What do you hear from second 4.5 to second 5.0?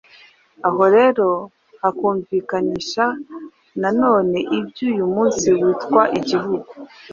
ibyo